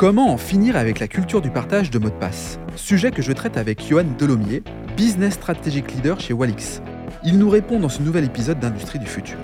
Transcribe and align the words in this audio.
Comment 0.00 0.32
en 0.32 0.38
finir 0.38 0.76
avec 0.76 0.98
la 0.98 1.08
culture 1.08 1.42
du 1.42 1.50
partage 1.50 1.90
de 1.90 1.98
mots 1.98 2.08
de 2.08 2.14
passe 2.14 2.58
Sujet 2.74 3.10
que 3.10 3.20
je 3.20 3.32
traite 3.32 3.58
avec 3.58 3.86
Johan 3.86 4.06
Delomier, 4.18 4.62
Business 4.96 5.34
Strategic 5.34 5.92
Leader 5.92 6.18
chez 6.18 6.32
Walix. 6.32 6.80
Il 7.22 7.38
nous 7.38 7.50
répond 7.50 7.78
dans 7.78 7.90
ce 7.90 8.00
nouvel 8.00 8.24
épisode 8.24 8.58
d'Industrie 8.58 8.98
du 8.98 9.04
futur. 9.04 9.36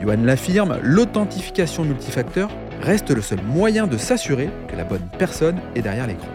Johan 0.00 0.16
l'affirme, 0.22 0.78
l'authentification 0.82 1.84
multifacteur 1.84 2.50
reste 2.80 3.10
le 3.10 3.20
seul 3.20 3.42
moyen 3.42 3.86
de 3.86 3.98
s'assurer 3.98 4.48
que 4.66 4.76
la 4.76 4.84
bonne 4.84 5.06
personne 5.18 5.58
est 5.74 5.82
derrière 5.82 6.06
l'écran. 6.06 6.28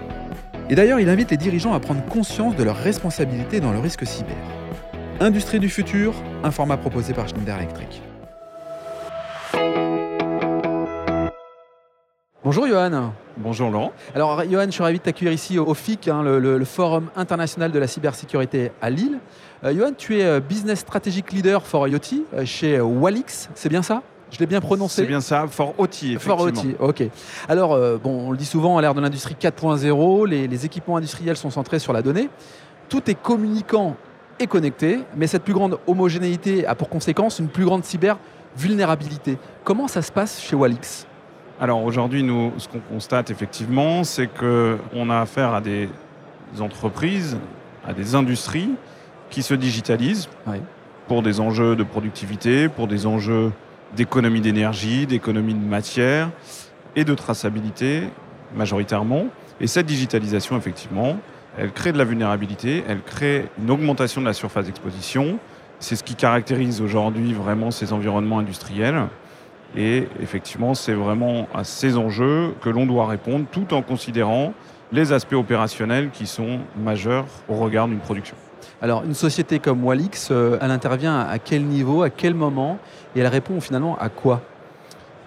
Et 0.69 0.75
d'ailleurs, 0.75 0.99
il 0.99 1.09
invite 1.09 1.31
les 1.31 1.37
dirigeants 1.37 1.73
à 1.73 1.79
prendre 1.79 2.05
conscience 2.05 2.55
de 2.55 2.63
leurs 2.63 2.77
responsabilités 2.77 3.59
dans 3.59 3.71
le 3.71 3.79
risque 3.79 4.05
cyber. 4.05 4.37
Industrie 5.19 5.59
du 5.59 5.69
futur, 5.69 6.13
un 6.43 6.51
format 6.51 6.77
proposé 6.77 7.15
par 7.15 7.27
Schneider 7.27 7.57
Electric. 7.57 8.03
Bonjour 12.47 12.65
Johan. 12.65 13.11
Bonjour 13.35 13.69
Laurent. 13.69 13.91
Alors 14.15 14.41
Johan, 14.49 14.67
je 14.67 14.71
suis 14.71 14.81
ravi 14.81 14.99
de 14.99 15.03
t'accueillir 15.03 15.33
ici 15.33 15.59
au 15.59 15.73
FIC, 15.73 16.07
hein, 16.07 16.23
le, 16.23 16.63
Forum 16.63 17.09
international 17.17 17.73
de 17.73 17.77
la 17.77 17.87
cybersécurité 17.87 18.71
à 18.81 18.89
Lille. 18.89 19.19
Euh, 19.65 19.75
Johan, 19.75 19.91
tu 19.97 20.17
es 20.17 20.23
euh, 20.23 20.39
Business 20.39 20.79
Strategic 20.79 21.33
Leader 21.33 21.61
for 21.67 21.89
IoT 21.89 21.99
euh, 22.33 22.45
chez 22.45 22.79
Walix, 22.79 23.49
c'est 23.53 23.67
bien 23.67 23.81
ça? 23.81 24.01
Je 24.31 24.39
l'ai 24.39 24.45
bien 24.45 24.61
prononcé? 24.61 25.01
C'est 25.01 25.07
bien 25.07 25.19
ça, 25.19 25.45
for 25.49 25.73
OT, 25.77 25.89
effectivement. 25.89 26.37
For 26.37 26.47
OT, 26.47 26.77
ok. 26.79 27.03
Alors, 27.49 27.77
bon, 27.99 28.27
on 28.27 28.31
le 28.31 28.37
dit 28.37 28.45
souvent, 28.45 28.77
à 28.77 28.81
l'ère 28.81 28.93
de 28.93 29.01
l'industrie 29.01 29.35
4.0, 29.37 30.25
les, 30.25 30.47
les, 30.47 30.65
équipements 30.65 30.95
industriels 30.95 31.35
sont 31.35 31.49
centrés 31.49 31.79
sur 31.79 31.91
la 31.91 32.01
donnée. 32.01 32.29
Tout 32.87 33.11
est 33.11 33.21
communicant 33.21 33.97
et 34.39 34.47
connecté, 34.47 34.99
mais 35.17 35.27
cette 35.27 35.43
plus 35.43 35.53
grande 35.53 35.79
homogénéité 35.85 36.65
a 36.65 36.75
pour 36.75 36.87
conséquence 36.87 37.39
une 37.39 37.49
plus 37.49 37.65
grande 37.65 37.83
cyber-vulnérabilité. 37.83 39.37
Comment 39.65 39.89
ça 39.89 40.01
se 40.01 40.13
passe 40.13 40.39
chez 40.39 40.55
Walix? 40.55 41.07
Alors 41.59 41.83
aujourd'hui, 41.83 42.21
nous, 42.21 42.53
ce 42.57 42.67
qu'on 42.67 42.79
constate 42.79 43.31
effectivement, 43.31 44.03
c'est 44.03 44.27
qu'on 44.27 45.09
a 45.09 45.19
affaire 45.19 45.55
à 45.55 45.61
des 45.61 45.89
entreprises, 46.59 47.37
à 47.87 47.93
des 47.93 48.13
industries 48.13 48.69
qui 49.29 49.41
se 49.41 49.55
digitalisent 49.55 50.29
pour 51.07 51.23
des 51.23 51.39
enjeux 51.39 51.75
de 51.75 51.83
productivité, 51.83 52.69
pour 52.69 52.87
des 52.87 53.07
enjeux 53.07 53.51
d'économie 53.95 54.41
d'énergie, 54.41 55.07
d'économie 55.07 55.55
de 55.55 55.65
matière 55.65 56.29
et 56.95 57.03
de 57.03 57.13
traçabilité 57.15 58.03
majoritairement. 58.55 59.25
Et 59.59 59.65
cette 59.67 59.87
digitalisation, 59.87 60.57
effectivement, 60.57 61.17
elle 61.57 61.71
crée 61.71 61.91
de 61.91 61.97
la 61.97 62.03
vulnérabilité, 62.03 62.83
elle 62.87 63.01
crée 63.01 63.45
une 63.57 63.71
augmentation 63.71 64.21
de 64.21 64.27
la 64.27 64.33
surface 64.33 64.65
d'exposition. 64.65 65.39
C'est 65.79 65.95
ce 65.95 66.03
qui 66.03 66.13
caractérise 66.13 66.81
aujourd'hui 66.81 67.33
vraiment 67.33 67.71
ces 67.71 67.93
environnements 67.93 68.39
industriels. 68.39 69.07
Et 69.75 70.07
effectivement, 70.21 70.73
c'est 70.73 70.93
vraiment 70.93 71.47
à 71.53 71.63
ces 71.63 71.97
enjeux 71.97 72.53
que 72.61 72.69
l'on 72.69 72.85
doit 72.85 73.07
répondre 73.07 73.45
tout 73.51 73.73
en 73.73 73.81
considérant 73.81 74.53
les 74.91 75.11
aspects 75.11 75.33
opérationnels 75.33 76.09
qui 76.11 76.25
sont 76.25 76.59
majeurs 76.77 77.25
au 77.49 77.55
regard 77.55 77.87
d'une 77.87 77.99
production. 77.99 78.35
Alors, 78.81 79.03
une 79.03 79.13
société 79.13 79.59
comme 79.59 79.83
Walix, 79.83 80.29
euh, 80.31 80.57
elle 80.61 80.71
intervient 80.71 81.19
à 81.19 81.39
quel 81.39 81.65
niveau, 81.65 82.03
à 82.03 82.09
quel 82.09 82.33
moment, 82.33 82.77
et 83.15 83.19
elle 83.19 83.27
répond 83.27 83.59
finalement 83.59 83.97
à 83.97 84.09
quoi? 84.09 84.41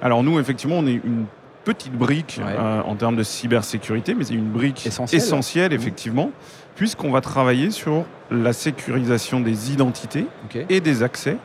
Alors, 0.00 0.22
nous, 0.22 0.38
effectivement, 0.38 0.76
on 0.78 0.86
est 0.86 1.00
une 1.04 1.26
petite 1.64 1.92
brique 1.92 2.40
euh, 2.42 2.80
en 2.82 2.94
termes 2.94 3.16
de 3.16 3.22
cybersécurité, 3.22 4.14
mais 4.14 4.24
c'est 4.24 4.34
une 4.34 4.50
brique 4.50 4.86
essentielle, 4.86 5.72
mmh. 5.72 5.74
effectivement, 5.74 6.30
puisqu'on 6.74 7.10
va 7.10 7.20
travailler 7.20 7.70
sur 7.70 8.04
la 8.30 8.52
sécurisation 8.52 9.40
des 9.40 9.72
identités 9.72 10.26
et 10.68 10.80
des 10.80 11.02
accès 11.02 11.36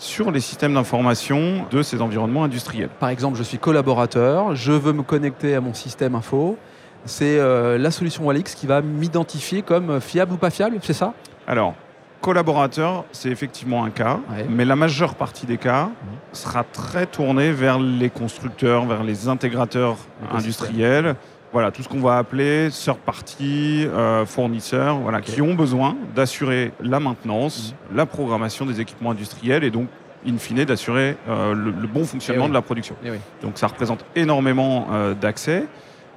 sur 0.00 0.30
les 0.30 0.40
systèmes 0.40 0.74
d'information 0.74 1.66
de 1.70 1.82
ces 1.82 2.00
environnements 2.00 2.44
industriels. 2.44 2.88
Par 2.98 3.10
exemple, 3.10 3.36
je 3.36 3.42
suis 3.42 3.58
collaborateur, 3.58 4.56
je 4.56 4.72
veux 4.72 4.94
me 4.94 5.02
connecter 5.02 5.54
à 5.54 5.60
mon 5.60 5.74
système 5.74 6.14
info. 6.14 6.56
C'est 7.04 7.38
euh, 7.38 7.78
la 7.78 7.90
solution 7.90 8.24
Walix 8.24 8.54
qui 8.54 8.66
va 8.66 8.80
m'identifier 8.80 9.62
comme 9.62 10.00
fiable 10.00 10.32
ou 10.32 10.36
pas 10.36 10.50
fiable, 10.50 10.78
c'est 10.82 10.94
ça? 10.94 11.12
Alors, 11.46 11.74
collaborateur, 12.22 13.04
c'est 13.12 13.28
effectivement 13.28 13.84
un 13.84 13.90
cas, 13.90 14.20
mais 14.48 14.64
la 14.64 14.76
majeure 14.76 15.14
partie 15.14 15.46
des 15.46 15.58
cas 15.58 15.84
mhm. 15.84 15.92
sera 16.32 16.64
très 16.64 17.06
tournée 17.06 17.52
vers 17.52 17.78
les 17.78 18.10
constructeurs, 18.10 18.86
vers 18.86 19.04
les 19.04 19.28
intégrateurs 19.28 19.96
industriels, 20.32 21.14
voilà, 21.52 21.70
tout 21.70 21.82
ce 21.82 21.88
qu'on 21.88 22.00
va 22.00 22.18
appeler 22.18 22.68
third 22.70 22.98
party, 22.98 23.84
euh, 23.86 24.24
fournisseurs, 24.24 24.98
voilà, 24.98 25.20
qui 25.20 25.42
ont 25.42 25.54
besoin 25.54 25.96
d'assurer 26.14 26.72
la 26.80 27.00
maintenance, 27.00 27.74
mhm. 27.90 27.96
la 27.96 28.06
programmation 28.06 28.66
des 28.66 28.80
équipements 28.80 29.10
industriels 29.10 29.64
et 29.64 29.70
donc, 29.70 29.88
in 30.26 30.36
fine, 30.38 30.64
d'assurer 30.64 31.16
euh, 31.28 31.54
le, 31.54 31.86
bon 31.88 32.04
fonctionnement 32.04 32.44
eh 32.44 32.50
de 32.50 32.54
la 32.54 32.62
production. 32.62 32.94
Eh 33.04 33.10
donc 33.42 33.58
ça 33.58 33.66
représente 33.66 34.04
énormément 34.14 34.88
euh, 34.92 35.14
d'accès. 35.14 35.66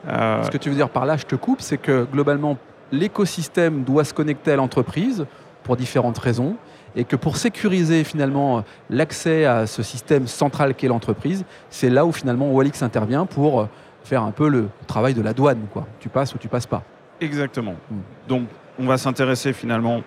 Ce 0.06 0.50
que 0.50 0.58
tu 0.58 0.70
veux 0.70 0.76
dire 0.76 0.90
par 0.90 1.06
là, 1.06 1.16
je 1.16 1.24
te 1.24 1.36
coupe, 1.36 1.62
c'est 1.62 1.78
que 1.78 2.04
globalement, 2.04 2.58
l'écosystème 2.92 3.84
doit 3.84 4.04
se 4.04 4.14
connecter 4.14 4.52
à 4.52 4.58
l'entreprise 4.58 5.26
pour 5.64 5.78
différentes 5.78 6.18
raisons 6.18 6.58
et 6.98 7.06
que 7.06 7.16
pour 7.16 7.38
sécuriser 7.38 8.04
finalement 8.04 8.66
l'accès 8.90 9.46
à 9.46 9.66
ce 9.66 9.82
système 9.82 10.28
central 10.28 10.76
qu'est 10.76 10.90
l'entreprise, 10.90 11.46
c'est 11.70 11.90
là 11.90 12.06
où 12.06 12.12
finalement 12.12 12.52
Walix 12.52 12.84
intervient 12.84 13.26
pour 13.26 13.70
faire 14.04 14.24
un 14.24 14.32
peu 14.32 14.50
le 14.50 14.70
travail 14.88 15.14
de 15.14 15.22
la 15.22 15.34
douane. 15.34 15.66
Quoi. 15.72 15.88
Tu 16.00 16.10
passes 16.10 16.34
ou 16.36 16.38
tu 16.38 16.48
passes 16.48 16.66
pas. 16.66 16.84
Exactement. 17.22 17.76
Hmm. 17.90 18.00
Donc, 18.28 18.44
on 18.80 18.86
va 18.86 18.98
s'intéresser 18.98 19.54
finalement 19.54 20.02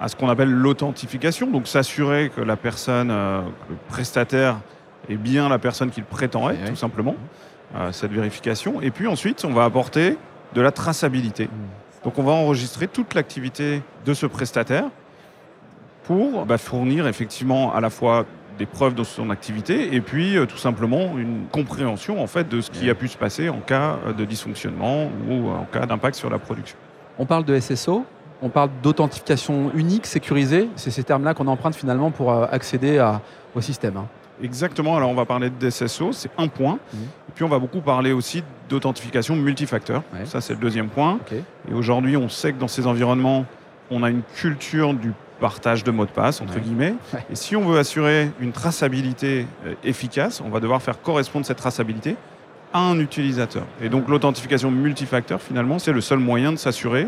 à 0.00 0.08
ce 0.08 0.16
qu'on 0.16 0.28
appelle 0.28 0.50
l'authentification, 0.50 1.50
donc 1.50 1.66
s'assurer 1.66 2.30
que 2.34 2.40
la 2.40 2.56
personne, 2.56 3.10
euh, 3.10 3.42
le 3.68 3.76
prestataire, 3.88 4.58
est 5.08 5.16
bien 5.16 5.48
la 5.48 5.58
personne 5.58 5.90
qu'il 5.90 6.04
prétend 6.04 6.50
être, 6.50 6.64
tout 6.68 6.76
simplement, 6.76 7.16
euh, 7.74 7.92
cette 7.92 8.12
vérification. 8.12 8.80
Et 8.80 8.90
puis 8.90 9.06
ensuite, 9.06 9.44
on 9.44 9.52
va 9.52 9.64
apporter 9.64 10.16
de 10.54 10.60
la 10.60 10.70
traçabilité. 10.70 11.46
Hmm. 11.46 12.04
Donc, 12.04 12.18
on 12.18 12.22
va 12.22 12.32
enregistrer 12.32 12.88
toute 12.88 13.14
l'activité 13.14 13.82
de 14.04 14.14
ce 14.14 14.26
prestataire 14.26 14.84
pour 16.04 16.46
bah, 16.46 16.58
fournir 16.58 17.06
effectivement 17.06 17.74
à 17.74 17.80
la 17.80 17.90
fois 17.90 18.24
des 18.58 18.66
preuves 18.66 18.94
de 18.94 19.04
son 19.04 19.30
activité 19.30 19.94
et 19.94 20.00
puis 20.00 20.36
euh, 20.36 20.46
tout 20.46 20.58
simplement 20.58 21.16
une 21.16 21.46
compréhension 21.50 22.22
en 22.22 22.26
fait 22.26 22.48
de 22.48 22.60
ce 22.60 22.70
qui 22.70 22.90
a 22.90 22.94
pu 22.94 23.08
se 23.08 23.16
passer 23.16 23.48
en 23.48 23.60
cas 23.60 23.96
de 24.16 24.24
dysfonctionnement 24.24 25.10
ou 25.28 25.48
en 25.48 25.64
cas 25.64 25.86
d'impact 25.86 26.16
sur 26.16 26.28
la 26.28 26.38
production. 26.38 26.76
On 27.18 27.26
parle 27.26 27.44
de 27.44 27.58
SSO, 27.58 28.04
on 28.42 28.48
parle 28.48 28.70
d'authentification 28.82 29.70
unique, 29.74 30.06
sécurisée. 30.06 30.68
C'est 30.76 30.90
ces 30.90 31.04
termes-là 31.04 31.34
qu'on 31.34 31.46
emprunte 31.46 31.74
finalement 31.74 32.10
pour 32.10 32.32
euh, 32.32 32.46
accéder 32.50 33.02
au 33.54 33.60
système. 33.60 33.96
Hein. 33.96 34.06
Exactement. 34.42 34.96
Alors 34.96 35.10
on 35.10 35.14
va 35.14 35.24
parler 35.24 35.50
de 35.50 35.70
SSO, 35.70 36.12
c'est 36.12 36.30
un 36.38 36.48
point. 36.48 36.78
Mmh. 36.92 36.96
Et 36.96 37.32
puis 37.34 37.44
on 37.44 37.48
va 37.48 37.58
beaucoup 37.58 37.80
parler 37.80 38.12
aussi 38.12 38.44
d'authentification 38.68 39.34
multifacteur. 39.36 40.02
Ça 40.24 40.40
c'est 40.40 40.52
le 40.52 40.60
deuxième 40.60 40.88
point. 40.88 41.18
Et 41.70 41.74
aujourd'hui, 41.74 42.16
on 42.16 42.28
sait 42.28 42.52
que 42.52 42.58
dans 42.58 42.68
ces 42.68 42.86
environnements, 42.86 43.46
on 43.90 44.02
a 44.02 44.10
une 44.10 44.22
culture 44.36 44.94
du 44.94 45.12
partage 45.38 45.84
de 45.84 45.90
mots 45.90 46.04
de 46.04 46.10
passe, 46.10 46.40
entre 46.40 46.58
guillemets. 46.58 46.94
Et 47.30 47.34
si 47.34 47.56
on 47.56 47.66
veut 47.66 47.78
assurer 47.78 48.30
une 48.40 48.52
traçabilité 48.52 49.46
euh, 49.66 49.74
efficace, 49.84 50.42
on 50.44 50.48
va 50.48 50.60
devoir 50.60 50.82
faire 50.82 51.00
correspondre 51.00 51.46
cette 51.46 51.58
traçabilité 51.58 52.16
à 52.72 52.80
un 52.80 52.98
utilisateur. 52.98 53.64
Et 53.80 53.88
donc 53.88 54.08
l'authentification 54.08 54.70
multifacteur, 54.70 55.40
finalement, 55.40 55.78
c'est 55.78 55.92
le 55.92 56.00
seul 56.00 56.18
moyen 56.18 56.52
de 56.52 56.58
s'assurer 56.58 57.06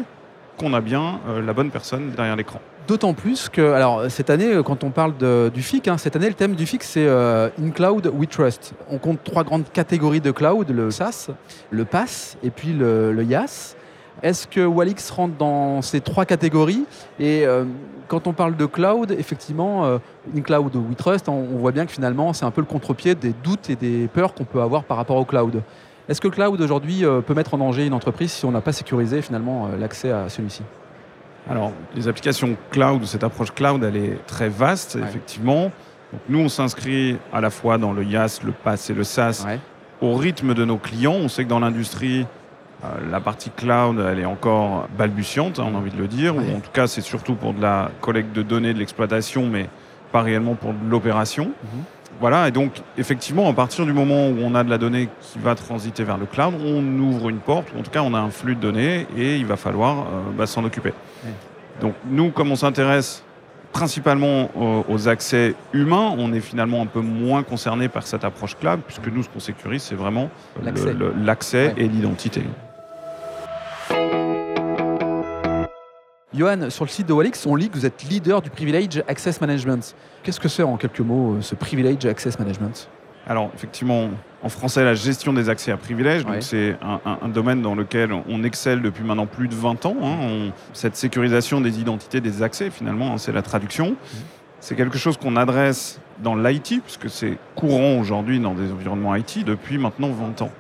qu'on 0.59 0.73
a 0.75 0.81
bien 0.81 1.21
euh, 1.29 1.43
la 1.43 1.53
bonne 1.53 1.71
personne 1.71 2.11
derrière 2.11 2.37
l'écran. 2.37 2.61
D'autant 2.89 3.15
plus 3.15 3.49
que, 3.49 3.73
alors 3.73 4.11
cette 4.11 4.31
année, 4.31 4.53
euh, 4.53 4.63
quand 4.63 4.85
on 4.85 4.91
parle 4.91 5.15
du 5.53 5.63
FIC, 5.63 5.89
hein, 5.89 5.99
cette 5.99 6.17
année, 6.17 6.29
le 6.29 6.35
thème 6.35 6.55
du 6.55 6.67
FIC, 6.67 6.83
c'est 6.83 7.09
In 7.09 7.71
Cloud 7.75 8.11
We 8.15 8.29
Trust. 8.29 8.73
On 8.91 8.99
compte 8.99 9.23
trois 9.25 9.45
grandes 9.45 9.71
catégories 9.73 10.21
de 10.21 10.31
cloud, 10.31 10.71
le 10.71 10.91
SaaS, 10.91 11.29
le 11.71 11.85
PaaS 11.85 12.37
et 12.43 12.51
puis 12.51 12.73
le, 12.73 13.13
le 13.13 13.25
IaaS. 13.25 13.77
Est-ce 14.23 14.47
que 14.47 14.61
Walix 14.61 15.11
rentre 15.11 15.37
dans 15.37 15.83
ces 15.83 16.01
trois 16.01 16.25
catégories 16.25 16.85
Et 17.19 17.47
euh, 17.47 17.65
quand 18.09 18.27
on 18.27 18.33
parle 18.33 18.57
de 18.57 18.67
cloud, 18.67 19.11
effectivement, 19.13 19.85
euh, 19.85 19.99
in 20.37 20.43
cloud 20.43 20.75
we 20.77 20.97
trust, 20.97 21.29
on, 21.29 21.43
voit 21.59 21.73
bien 21.73 21.87
que 21.87 21.93
finalement, 21.93 22.33
c'est 22.33 22.45
un 22.45 22.51
peu 22.51 22.61
le 22.61 22.67
contre-pied 22.67 23.15
des 23.15 23.33
doutes 23.45 23.71
et 23.71 23.77
des 23.77 24.09
peurs 24.09 24.35
qu'on 24.35 24.45
peut 24.45 24.61
avoir 24.61 24.85
par 24.85 24.97
rapport 24.97 25.17
au 25.17 25.25
cloud. 25.25 25.63
Est-ce 26.09 26.21
que 26.21 26.29
le 26.29 26.35
cloud 26.35 26.61
aujourd'hui 26.61 27.05
euh, 27.05 27.21
peut 27.21 27.35
mettre 27.35 27.55
en 27.55 27.59
danger 27.59 27.87
une 27.87 27.95
entreprise 27.95 28.33
si 28.33 28.45
on 28.45 28.51
n'a 28.51 28.61
pas 28.61 28.73
sécurisé 28.73 29.23
finalement 29.23 29.69
l'accès 29.79 30.11
à 30.11 30.29
celui-ci? 30.29 30.63
Alors, 31.49 31.73
les 31.97 32.07
applications 32.07 32.57
cloud, 32.71 33.05
cette 33.07 33.25
approche 33.25 33.53
cloud, 33.53 33.83
elle 33.83 33.97
est 33.97 34.27
très 34.27 34.51
vaste, 34.51 34.99
effectivement. 35.03 35.71
nous, 36.29 36.41
on 36.41 36.49
s'inscrit 36.49 37.17
à 37.33 37.41
la 37.41 37.49
fois 37.49 37.79
dans 37.79 37.93
le 37.93 38.05
IaaS, 38.05 38.41
le 38.45 38.53
PaaS 38.53 38.89
et 38.91 38.93
le 38.93 39.05
SaaS 39.05 39.47
au 40.03 40.15
rythme 40.15 40.55
de 40.55 40.65
nos 40.65 40.77
clients. 40.77 41.15
On 41.15 41.29
sait 41.29 41.45
que 41.45 41.49
dans 41.49 41.61
l'industrie, 41.61 42.21
euh, 42.23 42.40
la 43.11 43.21
partie 43.21 43.51
cloud, 43.51 44.03
elle 44.11 44.21
est 44.21 44.27
encore 44.27 44.89
balbutiante, 44.97 45.59
hein, 45.59 45.67
on 45.71 45.75
a 45.75 45.79
envie 45.79 45.91
de 45.91 45.99
le 45.99 46.09
dire. 46.09 46.37
Ou 46.37 46.41
en 46.41 46.61
tout 46.61 46.71
cas, 46.73 46.87
c'est 46.87 47.01
surtout 47.01 47.35
pour 47.35 47.53
de 47.53 47.61
la 47.61 47.91
collecte 48.01 48.33
de 48.35 48.43
données, 48.43 48.73
de 48.73 48.79
l'exploitation, 48.79 49.47
mais 49.47 49.69
pas 50.13 50.23
réellement 50.23 50.55
pour 50.55 50.73
de 50.73 50.89
l'opération. 50.89 51.47
Mhm. 51.47 51.83
Voilà, 52.21 52.49
et 52.49 52.51
donc 52.51 52.83
effectivement, 52.99 53.49
à 53.49 53.53
partir 53.55 53.87
du 53.87 53.95
moment 53.95 54.29
où 54.29 54.37
on 54.43 54.55
a 54.55 54.63
de 54.63 54.69
la 54.69 54.77
donnée 54.77 55.09
qui 55.23 55.39
va 55.39 55.55
transiter 55.55 56.05
vers 56.05 56.19
le 56.19 56.27
cloud, 56.27 56.55
on 56.63 56.83
ouvre 56.99 57.31
une 57.31 57.39
porte, 57.39 57.69
ou 57.75 57.81
en 57.81 57.83
tout 57.83 57.91
cas 57.91 58.03
on 58.03 58.13
a 58.13 58.19
un 58.19 58.31
flux 58.31 58.57
de 58.57 58.61
données, 58.61 59.07
et 59.17 59.37
il 59.37 59.47
va 59.47 59.57
falloir 59.57 60.01
euh, 60.01 60.03
bah, 60.37 60.47
s'en 60.47 60.63
occuper. 60.65 60.93
Donc 61.81 61.95
nous, 62.11 62.31
comme 62.31 62.51
on 62.51 62.57
s'intéresse 62.57 63.25
principalement 63.73 64.51
aux, 64.89 65.09
accès 65.09 65.55
humains. 65.73 66.15
On 66.19 66.33
est 66.33 66.41
finalement 66.41 66.83
un 66.83 66.87
peu 66.87 67.01
moins 67.01 67.43
concerné 67.43 67.89
par 67.89 68.07
cette 68.07 68.25
approche 68.25 68.57
cloud, 68.59 68.81
puisque 68.87 69.07
nous, 69.07 69.23
ce 69.23 69.29
qu'on 69.29 69.41
sécurise, 69.41 69.83
c'est 69.83 69.95
vraiment 69.95 70.29
l'accès 71.25 71.75
et 71.77 71.89
l'identité. 71.89 72.43
Johan, 76.33 76.71
sur 76.71 76.85
le 76.85 76.91
site 76.91 77.09
de 77.09 77.13
Walix, 77.13 77.45
on 77.47 77.57
lit 77.57 77.69
que 77.69 77.75
vous 77.75 77.87
êtes 77.87 78.05
leader 78.05 78.41
du 78.41 78.51
Privilege 78.51 79.03
Access 79.09 79.41
Management. 79.41 79.97
Qu'est-ce 80.23 80.39
que 80.39 80.49
c'est 80.49 80.63
en 80.63 80.77
quelques 80.77 81.01
mots 81.01 81.35
euh, 81.35 81.41
ce 81.41 81.57
Privilege 81.57 82.07
Access 82.07 82.39
Management? 82.39 82.89
Alors 83.27 83.51
effectivement, 83.55 84.11
en 84.43 84.49
français, 84.49 84.85
la 84.85 84.95
gestion 84.95 85.33
des 85.33 85.49
accès 85.49 85.73
à 85.73 85.77
privilèges, 85.77 86.25
donc 86.25 86.37
c'est 86.41 86.77
un, 87.05 87.29
domaine 87.29 87.63
dans 87.63 87.75
lequel 87.75 88.13
on 88.13 88.45
excelle 88.45 88.81
depuis 88.81 89.05
maintenant 89.05 89.27
plus 89.27 89.49
de 89.49 89.55
20 89.55 89.87
ans. 89.87 89.97
Hein. 90.03 90.53
cette 90.73 90.97
sécurisation 90.97 91.61
des 91.61 91.81
identités 91.81 92.21
des 92.21 92.43
accès, 92.43 92.71
finalement, 92.71 93.13
hein, 93.13 93.19
c'est 93.19 93.33
la 93.33 93.43
traduction. 93.43 93.91
Mhm. 93.91 93.97
C'est 94.61 94.77
quelque 94.77 94.99
chose 94.99 95.17
qu'on 95.17 95.37
adresse 95.37 96.01
dans 96.23 96.35
l'IT, 96.35 96.83
puisque 96.83 97.11
c'est 97.11 97.39
courant 97.57 97.99
aujourd'hui 97.99 98.41
dans 98.41 98.55
des 98.55 98.71
environnements 98.71 99.15
IT 99.17 99.45
depuis 99.45 99.79
maintenant 99.79 100.11
20 100.11 100.43
ans. 100.43 100.51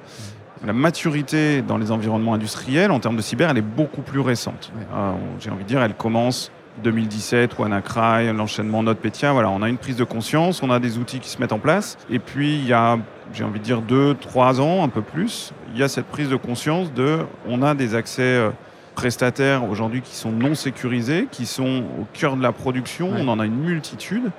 La 0.64 0.74
maturité 0.74 1.62
dans 1.62 1.78
les 1.78 1.90
environnements 1.90 2.34
industriels 2.34 2.90
en 2.90 3.00
termes 3.00 3.16
de 3.16 3.22
cyber, 3.22 3.48
elle 3.48 3.58
est 3.58 3.62
beaucoup 3.62 4.02
plus 4.02 4.20
récente. 4.20 4.70
Euh, 4.92 5.12
j'ai 5.38 5.50
envie 5.50 5.62
de 5.64 5.68
dire, 5.68 5.82
elle 5.82 5.94
commence 5.94 6.52
2017, 6.82 7.58
WannaCry, 7.58 8.30
l'enchaînement 8.34 8.82
NotPetya. 8.82 9.32
Voilà, 9.32 9.48
on 9.48 9.62
a 9.62 9.68
une 9.70 9.78
prise 9.78 9.96
de 9.96 10.04
conscience, 10.04 10.62
on 10.62 10.70
a 10.70 10.78
des 10.78 10.98
outils 10.98 11.18
qui 11.18 11.30
se 11.30 11.38
mettent 11.40 11.52
en 11.52 11.58
place. 11.58 11.96
Et 12.10 12.18
puis, 12.18 12.56
il 12.56 12.66
y 12.66 12.74
a, 12.74 12.98
j'ai 13.32 13.44
envie 13.44 13.58
de 13.58 13.64
dire, 13.64 13.80
deux, 13.80 14.14
trois 14.14 14.60
ans, 14.60 14.84
un 14.84 14.88
peu 14.88 15.00
plus, 15.00 15.52
il 15.72 15.80
y 15.80 15.82
a 15.82 15.88
cette 15.88 16.06
prise 16.06 16.28
de 16.28 16.36
conscience 16.36 16.92
de, 16.92 17.20
on 17.48 17.62
a 17.62 17.74
des 17.74 17.94
accès 17.94 18.22
euh, 18.22 18.50
prestataires 18.94 19.64
aujourd'hui 19.64 20.02
qui 20.02 20.14
sont 20.14 20.30
non 20.30 20.54
sécurisés, 20.54 21.26
qui 21.30 21.46
sont 21.46 21.84
au 21.98 22.06
cœur 22.12 22.36
de 22.36 22.42
la 22.42 22.52
production. 22.52 23.10
On 23.16 23.28
en 23.28 23.40
a 23.40 23.46
une 23.46 23.60
multitude 23.60 24.30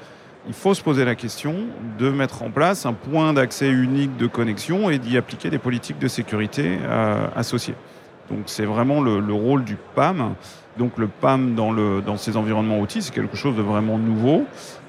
il 0.48 0.54
faut 0.54 0.74
se 0.74 0.82
poser 0.82 1.06
la 1.06 1.16
question 1.16 1.56
de 2.00 2.10
mettre 2.10 2.42
en 2.44 2.50
place 2.50 2.86
un 2.86 2.94
point 2.94 3.34
d'accès 3.34 3.70
unique 3.70 4.18
de 4.18 4.28
connexion 4.28 4.90
et 4.90 4.98
d'y 4.98 5.18
appliquer 5.18 5.50
des 5.50 5.60
politiques 5.60 6.00
de 6.00 6.08
sécurité 6.08 6.80
euh, 6.82 7.28
associées. 7.36 7.76
Donc 8.30 8.44
c'est 8.48 8.66
vraiment 8.66 9.02
le, 9.02 9.34
rôle 9.34 9.64
du 9.64 9.78
PAM. 9.96 10.36
Donc 10.78 10.98
le 10.98 11.08
PAM 11.08 11.54
dans, 11.54 12.18
ces 12.18 12.38
environnements 12.38 12.80
outils, 12.80 13.02
c'est 13.02 13.14
quelque 13.14 13.38
chose 13.38 13.56
de 13.56 13.62
vraiment 13.62 13.98
nouveau. 13.98 14.46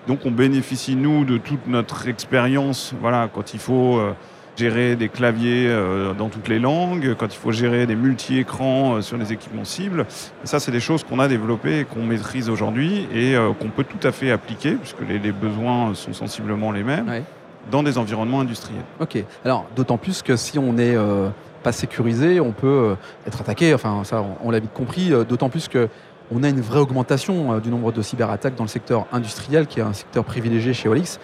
Donc 0.06 0.20
on 0.24 0.30
bénéficie, 0.30 0.96
nous, 0.96 1.24
de 1.24 1.38
toute 1.38 1.66
notre 1.66 2.08
expérience 2.08 2.94
voilà, 3.00 3.28
quand 3.32 3.54
il 3.54 3.60
faut... 3.60 3.98
Euh, 3.98 4.12
gérer 4.56 4.96
des 4.96 5.08
claviers 5.08 5.66
euh, 5.68 6.12
dans 6.12 6.28
toutes 6.28 6.48
les 6.48 6.58
langues, 6.58 7.14
quand 7.18 7.26
il 7.26 7.38
faut 7.38 7.52
gérer 7.52 7.86
des 7.86 7.94
multi-écrans 7.94 8.96
euh, 8.96 9.00
sur 9.00 9.16
les 9.16 9.32
équipements 9.32 9.64
cibles. 9.64 10.06
ça, 10.44 10.60
c'est 10.60 10.72
des 10.72 10.80
choses 10.80 11.04
qu'on 11.04 11.18
a 11.18 11.28
développées 11.28 11.80
et 11.80 11.84
qu'on 11.84 12.02
maîtrise 12.02 12.50
aujourd'hui 12.50 13.06
et 13.12 13.34
euh, 13.34 13.52
qu'on 13.52 13.68
peut 13.68 13.84
tout 13.84 14.06
à 14.06 14.12
fait 14.12 14.30
appliquer, 14.30 14.72
puisque 14.74 15.00
les, 15.00 15.32
besoins 15.32 15.94
sont 15.94 16.12
sensiblement 16.12 16.72
les 16.72 16.82
mêmes, 16.82 17.24
dans 17.70 17.82
des 17.82 17.96
environnements 17.96 18.40
industriels. 18.40 18.84
Ok. 19.00 19.24
Alors, 19.44 19.66
d'autant 19.74 19.96
plus 19.96 20.22
que 20.22 20.36
si 20.36 20.58
on 20.58 20.74
n'est 20.74 20.96
pas 21.62 21.72
sécurisé, 21.72 22.40
on 22.40 22.52
peut 22.52 22.96
être 23.26 23.40
attaqué. 23.40 23.72
Enfin, 23.72 24.02
ça, 24.04 24.24
on, 24.42 24.50
l'a 24.50 24.58
vite 24.58 24.72
compris. 24.74 25.10
D'autant 25.28 25.48
plus 25.48 25.68
que 25.68 25.88
on 26.30 26.42
a 26.42 26.48
une 26.48 26.60
vraie 26.60 26.80
augmentation 26.80 27.58
du 27.58 27.70
nombre 27.70 27.92
de 27.92 28.02
cyberattaques 28.02 28.56
dans 28.56 28.64
le 28.64 28.68
secteur 28.68 29.06
industriel, 29.12 29.66
qui 29.66 29.80
est 29.80 29.84
un 29.84 29.92
secteur 29.92 30.24
privilégié 30.24 30.74
chez 30.74 30.88
Olix. 30.88 31.18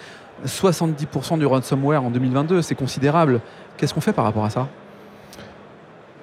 70% 0.46 1.38
du 1.38 1.46
ransomware 1.46 2.02
en 2.02 2.10
2022, 2.10 2.62
c'est 2.62 2.74
considérable. 2.74 3.40
Qu'est-ce 3.76 3.94
qu'on 3.94 4.00
fait 4.00 4.12
par 4.12 4.24
rapport 4.24 4.44
à 4.44 4.50
ça? 4.50 4.68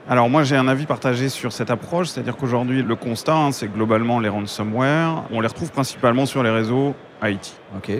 Alors 0.07 0.29
moi 0.29 0.43
j'ai 0.43 0.55
un 0.55 0.67
avis 0.67 0.85
partagé 0.85 1.29
sur 1.29 1.51
cette 1.51 1.71
approche, 1.71 2.09
c'est-à-dire 2.09 2.37
qu'aujourd'hui 2.37 2.83
le 2.83 2.95
constat 2.95 3.35
hein, 3.35 3.51
c'est 3.51 3.67
globalement 3.67 4.19
les 4.19 4.29
ransomware, 4.29 5.23
on 5.31 5.41
les 5.41 5.47
retrouve 5.47 5.71
principalement 5.71 6.27
sur 6.27 6.43
les 6.43 6.51
réseaux 6.51 6.93
IT. 7.23 7.55
Ok. 7.75 7.91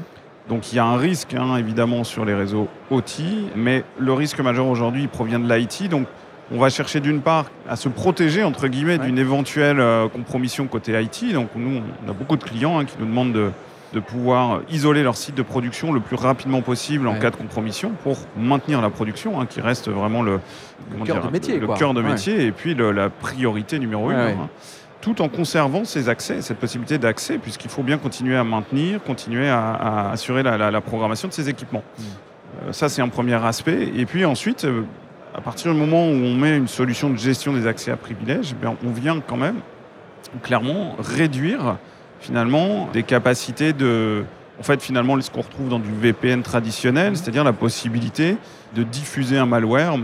Donc 0.48 0.72
il 0.72 0.76
y 0.76 0.80
a 0.80 0.86
un 0.86 0.98
risque 0.98 1.34
hein, 1.34 1.58
évidemment 1.58 2.04
sur 2.04 2.24
les 2.24 2.36
réseaux 2.36 2.68
OT, 2.92 3.22
mais 3.56 3.84
le 3.98 4.14
risque 4.14 4.40
majeur 4.40 4.68
aujourd'hui 4.68 5.08
provient 5.08 5.40
de 5.40 5.52
l'IT. 5.52 5.90
Donc 5.90 6.06
on 6.52 6.60
va 6.60 6.70
chercher 6.70 7.00
d'une 7.00 7.22
part 7.22 7.46
à 7.68 7.76
se 7.76 7.90
protéger 7.90 8.44
entre 8.44 8.68
guillemets 8.68 9.00
d'une 9.00 9.18
éventuelle 9.18 9.80
euh, 9.80 10.08
compromission 10.08 10.68
côté 10.68 11.02
IT. 11.02 11.34
Donc 11.34 11.50
nous 11.56 11.82
on 12.06 12.10
a 12.10 12.14
beaucoup 12.14 12.38
de 12.38 12.44
clients 12.44 12.78
hein, 12.78 12.86
qui 12.86 12.98
nous 13.00 13.08
demandent 13.08 13.34
de 13.34 13.50
de 13.95 14.01
pouvoir 14.01 14.59
isoler 14.69 15.03
leur 15.03 15.15
site 15.15 15.36
de 15.36 15.42
production 15.42 15.94
le 15.94 16.01
plus 16.01 16.18
rapidement 16.18 16.62
possible 16.62 17.07
en 17.07 17.18
cas 17.18 17.31
de 17.31 17.38
compromission 17.38 17.94
pour 18.03 18.18
maintenir 18.38 18.81
la 18.81 18.89
production, 18.89 19.39
hein, 19.39 19.45
qui 19.45 19.62
reste 19.62 19.89
vraiment 19.89 20.21
le, 20.21 20.42
cœur 21.06 21.25
de 21.25 21.31
métier, 21.31 21.57
le 21.57 21.68
cœur 21.68 21.94
de 21.94 22.01
métier 22.01 22.45
et 22.45 22.51
puis 22.51 22.75
la 22.75 23.09
priorité 23.09 23.80
numéro 23.80 24.12
une. 24.12 24.18
Hein. 24.18 24.50
tout 25.00 25.21
en 25.21 25.30
conservant 25.30 25.86
ces 25.86 26.09
accès, 26.09 26.42
cette 26.42 26.57
possibilité 26.57 26.97
d'accès, 26.97 27.38
puisqu'il 27.38 27.69
faut 27.69 27.83
bien 27.83 27.97
continuer 27.97 28.36
à 28.36 28.44
maintenir, 28.44 29.01
continuer 29.01 29.47
à, 29.47 30.09
assurer 30.12 30.44
la, 30.44 30.81
programmation 30.81 31.30
de 31.30 31.33
ces 31.33 31.47
équipements. 31.47 31.83
Mm. 31.97 32.03
Euh, 32.68 32.74
ça, 32.74 32.89
c'est 32.89 33.01
un 33.01 33.07
premier 33.07 33.36
aspect. 33.45 33.92
Et 33.95 34.06
puis 34.06 34.25
ensuite, 34.25 34.65
euh, 34.65 34.83
à 35.33 35.39
partir 35.39 35.71
du 35.71 35.80
moment 35.80 36.06
où 36.06 36.12
on 36.12 36.36
met 36.36 36.57
une 36.57 36.68
solution 36.68 37.09
de 37.09 37.18
gestion 37.18 37.53
des 37.53 37.65
accès 37.65 37.92
à 37.92 37.97
privilèges, 37.97 38.56
eh 38.62 38.68
on 38.68 38.92
vient 38.92 39.21
quand 39.25 39.38
même 39.38 39.62
clairement 40.44 40.95
réduire 41.00 41.77
finalement 42.20 42.90
des 42.94 43.04
capacités 43.04 43.74
de... 43.74 44.24
En 44.58 44.64
fait, 44.64 44.82
finalement, 44.82 45.20
ce 45.20 45.30
qu'on 45.30 45.42
retrouve 45.42 45.68
dans 45.68 45.80
du 45.80 45.92
VPN 45.92 46.42
traditionnel, 46.42 47.10
mhm. 47.10 47.16
c'est-à-dire 47.16 47.44
la 47.44 47.54
possibilité 47.54 48.38
de 48.74 48.84
diffuser 48.84 49.38
un 49.38 49.46
malware 49.46 49.96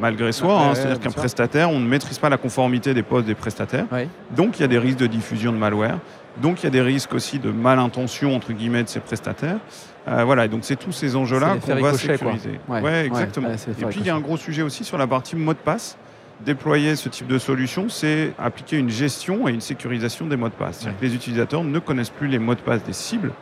malgré 0.00 0.32
soi. 0.32 0.60
Hein. 0.60 0.74
c'est-à-dire 0.74 1.00
qu'un 1.00 1.10
prestataire, 1.10 1.70
on 1.70 1.80
ne 1.80 1.86
maîtrise 1.86 2.18
pas 2.18 2.28
la 2.28 2.36
conformité 2.36 2.94
des 2.94 3.02
postes 3.02 3.26
des 3.26 3.34
prestataires. 3.34 3.86
Donc, 4.34 4.58
il 4.58 4.62
y 4.62 4.64
a 4.64 4.68
des 4.68 4.78
risques 4.78 4.98
de 4.98 5.06
diffusion 5.06 5.52
de 5.52 5.58
malware. 5.58 5.98
Donc, 6.40 6.62
il 6.62 6.64
y 6.64 6.66
a 6.66 6.70
des 6.70 6.82
risques 6.82 7.14
aussi 7.14 7.38
de 7.38 7.50
malintention, 7.50 8.34
entre 8.34 8.52
guillemets, 8.52 8.84
de 8.84 8.88
ces 8.88 9.00
prestataires. 9.00 9.58
Euh, 10.06 10.24
voilà, 10.24 10.46
et 10.46 10.48
donc 10.48 10.60
c'est 10.62 10.76
tous 10.76 10.92
ces 10.92 11.16
enjeux-là 11.16 11.56
qu'on 11.56 11.74
va 11.74 11.94
sécuriser. 11.94 12.60
Ouais, 12.68 13.06
exactement. 13.06 13.48
et 13.50 13.84
puis, 13.84 14.00
il 14.00 14.06
y 14.06 14.10
a 14.10 14.14
un 14.14 14.20
gros 14.20 14.36
sujet 14.36 14.62
aussi 14.62 14.84
sur 14.84 14.98
la 14.98 15.06
partie 15.06 15.36
mot 15.36 15.52
de 15.52 15.58
passe 15.58 15.98
déployer 16.44 16.96
ce 16.96 17.08
type 17.08 17.26
de 17.26 17.38
solution, 17.38 17.88
c'est 17.88 18.32
appliquer 18.38 18.76
une 18.76 18.90
gestion 18.90 19.48
et 19.48 19.52
une 19.52 19.60
sécurisation 19.60 20.26
des 20.26 20.36
mots 20.36 20.48
de 20.48 20.54
passe. 20.54 20.84
Que 20.84 21.04
les 21.04 21.14
utilisateurs 21.14 21.64
ne 21.64 21.78
connaissent 21.78 22.10
plus 22.10 22.28
les 22.28 22.38
mots 22.38 22.54
de 22.54 22.60
passe 22.60 22.82
des 22.84 22.92
cibles. 22.92 23.32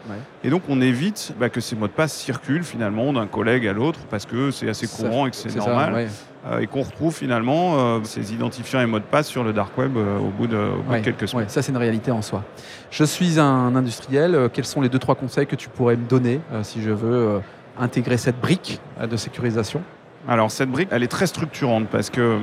Et 0.45 0.51
donc, 0.51 0.63
on 0.69 0.81
évite 0.81 1.35
bah, 1.39 1.49
que 1.49 1.61
ces 1.61 1.77
mots 1.77 1.89
de 1.89 1.93
passe 1.93 2.15
circulent 2.15 2.65
finalement 2.65 3.13
d'un 3.13 3.27
collègue 3.27 3.67
à 3.67 3.73
l'autre 3.73 4.01
parce 4.11 4.27
que 4.27 4.51
c'est 4.51 4.69
assez 4.69 4.87
courant 4.87 5.27
et 5.27 5.31
que 5.31 5.37
c'est 5.37 5.55
normal. 5.55 6.09
Euh, 6.49 6.61
et 6.61 6.69
qu'on 6.69 6.83
retrouve 6.83 7.13
finalement 7.13 7.75
euh, 7.77 8.01
ces 8.05 8.33
identifiants 8.33 8.81
et 8.81 8.87
mots 8.87 9.01
de 9.01 9.05
passe 9.05 9.27
sur 9.27 9.43
le 9.43 9.53
dark 9.53 9.77
web 9.77 9.97
euh, 9.97 10.19
au, 10.19 10.29
bout 10.29 10.47
de, 10.47 10.71
quelques 11.03 11.27
semaines. 11.27 11.49
ça, 11.49 11.61
c'est 11.61 11.73
une 11.73 11.79
réalité 11.79 12.13
en 12.13 12.23
soi. 12.23 12.45
Je 12.91 13.03
suis 13.03 13.41
un 13.41 13.75
industriel. 13.75 14.49
quels 14.53 14.65
sont 14.65 14.81
les 14.81 14.89
deux, 14.89 15.01
trois 15.01 15.17
conseils 15.17 15.47
que 15.47 15.57
tu 15.57 15.69
pourrais 15.69 15.97
me 15.97 16.07
donner 16.07 16.41
si 16.63 16.83
je 16.83 16.91
veux 16.91 17.41
intégrer 17.79 18.17
cette 18.17 18.41
brique 18.41 18.81
de 19.01 19.17
sécurisation? 19.17 19.83
Alors 20.29 20.51
cette 20.51 20.71
brique, 20.71 20.89
elle 20.93 21.03
est 21.03 21.09
très 21.09 21.27
structurante 21.27 21.89
parce 21.89 22.11
que 22.11 22.39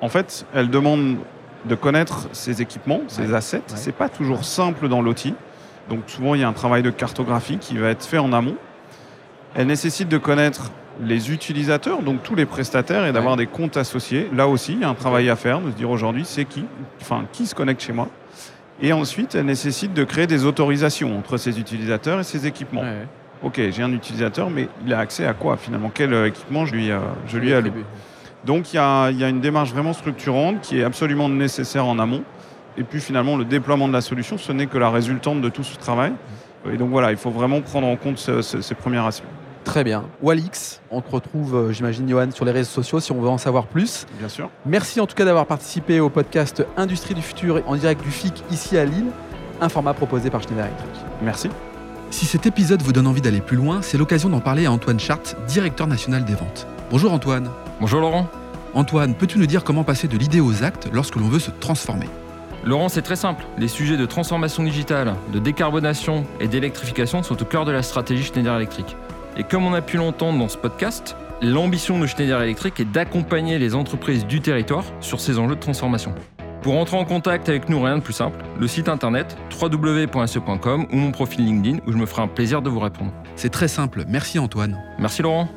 en 0.00 0.08
fait, 0.08 0.46
elle 0.54 0.70
demande 0.70 1.16
de 1.66 1.74
connaître 1.74 2.28
ses 2.32 2.62
équipements, 2.62 3.02
ses 3.08 3.34
assets. 3.34 3.62
Ce 3.66 3.76
C'est 3.76 3.92
pas 3.92 4.08
toujours 4.08 4.44
simple 4.44 4.88
dans 4.88 5.02
l'outil. 5.02 5.34
Donc 5.88 6.00
souvent, 6.06 6.34
il 6.34 6.40
y 6.40 6.44
a 6.44 6.48
un 6.48 6.52
travail 6.52 6.82
de 6.82 6.90
cartographie 6.90 7.58
qui 7.58 7.76
va 7.76 7.88
être 7.90 8.04
fait 8.04 8.18
en 8.18 8.32
amont. 8.32 8.56
Elle 9.54 9.66
nécessite 9.66 10.08
de 10.08 10.18
connaître 10.18 10.70
les 11.02 11.32
utilisateurs, 11.32 12.02
donc 12.02 12.22
tous 12.22 12.34
les 12.34 12.46
prestataires, 12.46 13.06
et 13.06 13.12
d'avoir 13.12 13.36
des 13.36 13.46
comptes 13.46 13.76
associés. 13.76 14.28
Là 14.34 14.46
aussi, 14.48 14.74
il 14.74 14.80
y 14.80 14.84
a 14.84 14.88
un 14.88 14.94
travail 14.94 15.30
à 15.30 15.36
faire, 15.36 15.60
de 15.60 15.70
se 15.70 15.76
dire 15.76 15.90
aujourd'hui, 15.90 16.24
c'est 16.24 16.44
qui 16.44 16.64
Enfin, 17.00 17.24
qui 17.32 17.46
se 17.46 17.54
connecte 17.54 17.82
chez 17.82 17.92
moi 17.92 18.08
Et 18.80 18.92
ensuite, 18.92 19.34
elle 19.34 19.46
nécessite 19.46 19.94
de 19.94 20.04
créer 20.04 20.26
des 20.26 20.44
autorisations 20.44 21.18
entre 21.18 21.36
ces 21.36 21.58
utilisateurs 21.58 22.20
et 22.20 22.24
ces 22.24 22.46
équipements. 22.46 22.84
Ok, 23.42 23.60
j'ai 23.70 23.82
un 23.82 23.92
utilisateur, 23.92 24.50
mais 24.50 24.68
il 24.86 24.92
a 24.92 24.98
accès 24.98 25.26
à 25.26 25.32
quoi 25.32 25.56
finalement? 25.56 25.90
Quel 25.92 26.12
euh, 26.12 26.28
équipement 26.28 26.66
je 26.66 26.74
lui, 26.74 26.90
euh, 26.90 26.98
je 27.26 27.38
lui 27.38 27.54
alloue? 27.54 27.72
Donc 28.44 28.72
il 28.72 28.76
y, 28.76 28.78
a, 28.78 29.10
une 29.10 29.40
démarche 29.40 29.70
vraiment 29.72 29.92
structurante 29.92 30.60
qui 30.62 30.80
est 30.80 30.84
absolument 30.84 31.28
nécessaire 31.28 31.86
en 31.86 31.98
amont. 31.98 32.22
Et 32.78 32.84
puis 32.84 33.00
finalement, 33.00 33.36
le 33.36 33.44
déploiement 33.44 33.88
de 33.88 33.92
la 33.92 34.00
solution, 34.00 34.38
ce 34.38 34.52
n'est 34.52 34.66
que 34.66 34.78
la 34.78 34.90
résultante 34.90 35.40
de 35.40 35.48
tout 35.48 35.64
ce 35.64 35.76
travail. 35.76 36.12
Et 36.72 36.76
donc 36.76 36.90
voilà, 36.90 37.10
il 37.10 37.16
faut 37.16 37.30
vraiment 37.30 37.60
prendre 37.60 37.86
en 37.86 37.96
compte 37.96 38.18
ces 38.18 38.74
premiers 38.74 38.98
aspects. 38.98 39.26
Très 39.64 39.84
bien. 39.84 40.04
Walix, 40.22 40.80
on 40.90 41.02
te 41.02 41.10
retrouve, 41.10 41.54
euh, 41.54 41.72
j'imagine, 41.72 42.08
Johan, 42.08 42.30
sur 42.30 42.46
les 42.46 42.52
réseaux 42.52 42.70
sociaux 42.70 42.98
si 42.98 43.12
on 43.12 43.20
veut 43.20 43.28
en 43.28 43.38
savoir 43.38 43.66
plus. 43.66 44.06
Bien 44.18 44.28
sûr. 44.28 44.48
Merci 44.64 45.00
en 45.00 45.06
tout 45.06 45.14
cas 45.14 45.26
d'avoir 45.26 45.46
participé 45.46 46.00
au 46.00 46.08
podcast 46.08 46.64
Industrie 46.78 47.14
du 47.14 47.22
futur 47.22 47.62
en 47.66 47.76
direct 47.76 48.02
du 48.02 48.10
FIC 48.10 48.42
ici 48.50 48.78
à 48.78 48.86
Lille, 48.86 49.10
un 49.60 49.68
format 49.68 49.92
proposé 49.92 50.30
par 50.30 50.42
Schneider 50.42 50.64
Electric. 50.64 50.90
Merci. 51.22 51.50
Si 52.10 52.24
cet 52.24 52.46
épisode 52.46 52.82
vous 52.82 52.92
donne 52.92 53.06
envie 53.06 53.20
d'aller 53.20 53.40
plus 53.40 53.56
loin, 53.56 53.82
c'est 53.82 53.98
l'occasion 53.98 54.30
d'en 54.30 54.40
parler 54.40 54.66
à 54.66 54.72
Antoine 54.72 54.98
Chart, 54.98 55.22
directeur 55.46 55.86
national 55.86 56.24
des 56.24 56.34
ventes. 56.34 56.66
Bonjour 56.90 57.12
Antoine. 57.12 57.48
Bonjour 57.80 58.00
Laurent. 58.00 58.26
Antoine, 58.74 59.14
peux-tu 59.14 59.38
nous 59.38 59.46
dire 59.46 59.62
comment 59.62 59.84
passer 59.84 60.08
de 60.08 60.18
l'idée 60.18 60.40
aux 60.40 60.64
actes 60.64 60.88
lorsque 60.92 61.14
l'on 61.14 61.28
veut 61.28 61.38
se 61.38 61.52
transformer? 61.52 62.06
Laurent, 62.64 62.88
c'est 62.88 63.02
très 63.02 63.14
simple. 63.14 63.44
Les 63.58 63.68
sujets 63.68 63.96
de 63.96 64.06
transformation 64.06 64.64
digitale, 64.64 65.14
de 65.32 65.38
décarbonation 65.38 66.26
et 66.40 66.48
d'électrification 66.48 67.22
sont 67.22 67.40
au 67.40 67.44
cœur 67.44 67.64
de 67.64 67.70
la 67.70 67.84
stratégie 67.84 68.24
Schneider 68.24 68.56
Electric. 68.56 68.96
Et 69.36 69.44
comme 69.44 69.64
on 69.64 69.72
a 69.72 69.82
pu 69.82 69.98
l'entendre 69.98 70.40
dans 70.40 70.48
ce 70.48 70.56
podcast, 70.56 71.14
l'ambition 71.40 72.00
de 72.00 72.08
Schneider 72.08 72.42
Electric 72.42 72.80
est 72.80 72.90
d'accompagner 72.90 73.60
les 73.60 73.76
entreprises 73.76 74.26
du 74.26 74.40
territoire 74.40 74.82
sur 75.00 75.20
ces 75.20 75.38
enjeux 75.38 75.54
de 75.54 75.60
transformation. 75.60 76.12
Pour 76.62 76.76
entrer 76.76 76.96
en 76.96 77.04
contact 77.04 77.48
avec 77.48 77.68
nous, 77.68 77.80
rien 77.80 77.98
de 77.98 78.02
plus 78.02 78.14
simple, 78.14 78.44
le 78.58 78.66
site 78.66 78.88
internet 78.88 79.36
www.se.com 79.62 80.86
ou 80.92 80.96
mon 80.96 81.12
profil 81.12 81.46
LinkedIn 81.46 81.78
où 81.86 81.92
je 81.92 81.96
me 81.96 82.04
ferai 82.04 82.22
un 82.22 82.28
plaisir 82.28 82.62
de 82.62 82.68
vous 82.68 82.80
répondre. 82.80 83.12
C'est 83.36 83.50
très 83.50 83.68
simple. 83.68 84.04
Merci 84.08 84.40
Antoine. 84.40 84.76
Merci 84.98 85.22
Laurent. 85.22 85.48